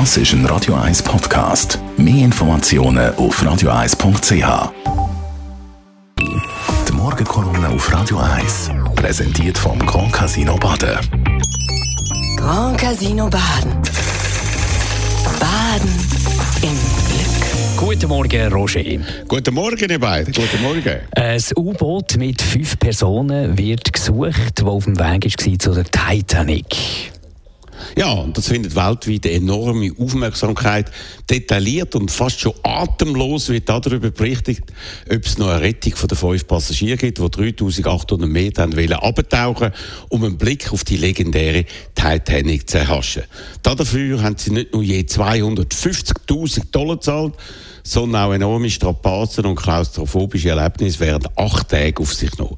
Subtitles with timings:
[0.00, 1.78] Das ist ein Radio 1 Podcast.
[1.96, 4.72] Mehr Informationen auf radio1.ch.
[6.18, 10.98] Die Morgenkolumne auf Radio 1 präsentiert vom Grand Casino Baden.
[12.36, 13.72] Grand Casino Baden.
[15.38, 15.94] Baden
[16.62, 16.76] im
[17.06, 17.76] Glück.
[17.76, 18.82] Guten Morgen, Roger.
[19.28, 20.34] Guten Morgen, ihr beiden.
[20.34, 21.00] Guten Morgen.
[21.14, 27.13] Ein U-Boot mit fünf Personen wird gesucht, das auf dem Weg war zu der Titanic.
[27.96, 30.90] Ja, und das findet weltweit enorme Aufmerksamkeit.
[31.30, 34.62] Detailliert und fast schon atemlos wird darüber berichtet,
[35.08, 39.72] ob es noch eine Rettung von den fünf Passagieren gibt, die 3800 Meter haben abtauchen
[40.08, 43.22] um einen Blick auf die legendäre Titanic zu erhaschen.
[43.62, 47.34] Dafür haben sie nicht nur je 250.000 Dollar gezahlt,
[47.84, 52.56] sondern auch enorme Strapazen und klaustrophobische Erlebnisse während acht Tagen auf sich genommen.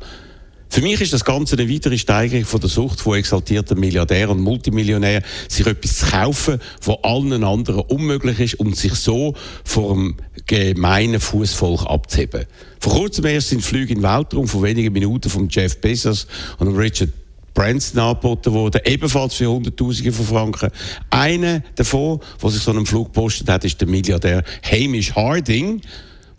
[0.69, 4.43] Für mich ist das Ganze eine weitere Steigerung von der Sucht von exaltierten Milliardären und
[4.43, 9.35] Multimillionären, sich etwas zu kaufen, was allen anderen unmöglich ist, um sich so
[9.65, 12.47] vom gemeinen Fußvolk abzuheben.
[12.81, 16.27] Vor kurzem erst sind Flüge in Weltraum von wenigen Minuten von Jeff Bezos
[16.59, 17.11] und Richard
[17.57, 20.71] Branson angeboten worden, ebenfalls für Hunderttausende von Franken.
[21.09, 25.81] Einer davon, der sich so einen Flug gepostet hat, ist der Milliardär Hamish Harding,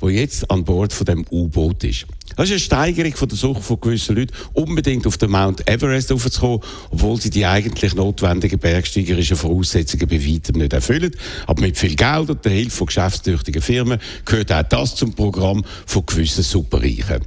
[0.02, 2.06] der jetzt an Bord von dem U-Boot ist.
[2.36, 6.12] Das ist eine Steigerung von der Suche von gewissen Leuten, unbedingt auf den Mount Everest
[6.12, 6.60] aufzukommen,
[6.92, 11.16] obwohl sie die eigentlich notwendigen bergsteigerischen Voraussetzungen bei weitem nicht erfüllen.
[11.48, 15.66] Aber mit viel Geld und der Hilfe von geschäftstüchtigen Firmen gehört auch das zum Programm
[15.86, 17.22] von gewissen Superreichen.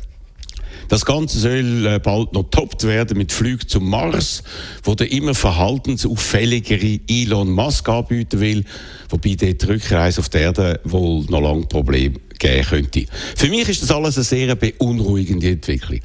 [0.88, 4.42] Das Ganze soll äh, bald noch toppt werden mit Flügen zum Mars,
[4.82, 8.64] wo der immer verhaltensauffälligere Elon Musk anbieten will,
[9.08, 13.06] wobei der Rückreise auf der Erde wohl noch lange Probleme geben könnte.
[13.36, 16.00] Für mich ist das alles eine sehr beunruhigende Entwicklung,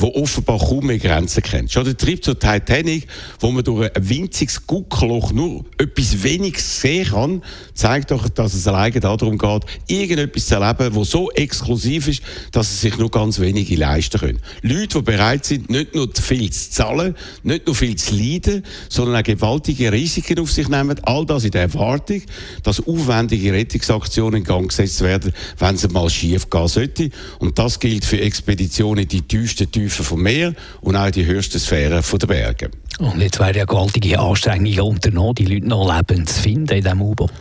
[0.00, 1.70] die offenbar kaum mehr Grenzen kennt.
[1.70, 3.06] Schon der Trip zur Titanic,
[3.40, 7.42] wo man durch ein winziges Guckloch nur etwas wenig sehen kann,
[7.74, 12.70] zeigt doch, dass es alleine darum geht, irgendetwas zu erleben, das so exklusiv ist, dass
[12.70, 14.38] es sich nur ganz wenige leisten können.
[14.62, 19.16] Leute, die bereit sind, nicht nur viel zu zahlen, nicht nur viel zu leiden, sondern
[19.16, 20.98] auch gewaltige Risiken auf sich nehmen.
[21.02, 22.22] All das in der Erwartung,
[22.62, 27.10] dass aufwendige Rettungsaktionen in Gang gesetzt werden, wenn es mal schief gehen sollte.
[27.38, 31.58] Und das gilt für Expeditionen in die tiefsten Tiefen vom Meer und auch die höchsten
[31.58, 32.70] Sphären der Berge.
[32.98, 37.02] Und jetzt wäre ja gewaltige Anstrengungen unternommen, die Leute noch lebend zu finden in diesem
[37.02, 37.32] U-Boot.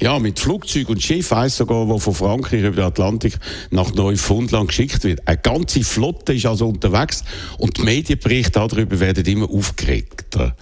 [0.00, 3.34] Ja, mit Flugzeug und Schiff, eins sogar, wo von Frankreich über den Atlantik
[3.70, 5.28] nach Neufundland geschickt wird.
[5.28, 7.22] Eine ganze Flotte ist also unterwegs
[7.58, 10.56] und die Medienberichte darüber werden immer aufgeregter.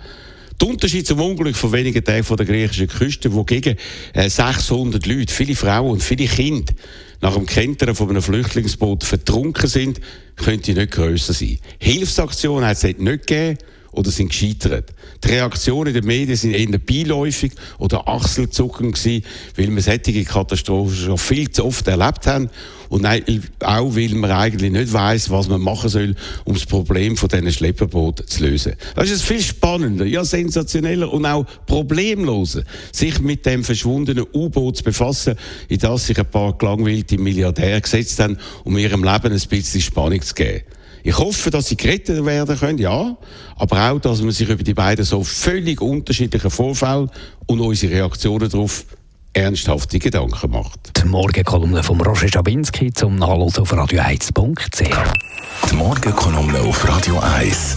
[0.61, 3.77] Der Unterschied zum Unglück von wenigen Tagen von der griechischen Küste, wo gegen
[4.15, 6.73] 600 äh, Leute, viele Frauen und viele Kinder
[7.21, 10.01] nach dem Kentern von einem Flüchtlingsboot vertrunken sind,
[10.37, 11.59] könnte nicht grösser sein.
[11.79, 13.59] Hilfsaktionen hat es nicht gegeben
[13.93, 14.93] oder sind gescheitert.
[15.25, 19.25] Die Reaktionen der Medien sind eher beiläufig oder achselzuckend gewesen,
[19.57, 22.51] weil wir solche Katastrophen schon viel zu oft erlebt haben
[22.89, 27.29] und auch weil man eigentlich nicht weiß, was man machen soll, um das Problem von
[27.29, 28.75] diesen Schlepperbooten zu lösen.
[28.95, 32.63] Das ist viel spannender, ja sensationeller und auch problemloser,
[32.93, 35.35] sich mit dem verschwundenen U-Boot zu befassen,
[35.69, 40.23] in das sich ein paar gelangweilte Milliardäre gesetzt haben, um ihrem Leben ein bisschen Spannung
[40.23, 40.63] zu geben.
[41.03, 43.17] Ich hoffe, dass sie gerettet werden können, ja.
[43.57, 47.09] Aber auch, dass man sich über die beiden so völlig unterschiedlichen Vorfälle
[47.47, 48.85] und unsere Reaktionen darauf
[49.33, 50.93] ernsthafte Gedanken macht.
[50.97, 55.71] Die Morgenkolumne von Roger Schabinski zum Nachlesen auf radio1.ch.
[55.71, 57.77] Die Morgenkolumne auf Radio 1.